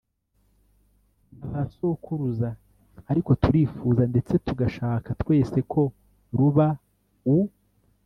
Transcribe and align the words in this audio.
n'abasokuruza. 1.37 2.49
ariko 3.11 3.29
turifuza, 3.43 4.03
ndetse 4.11 4.33
tugashaka 4.45 5.09
twese 5.21 5.57
ko 5.71 5.81
ruba 6.37 6.67
u 7.35 7.37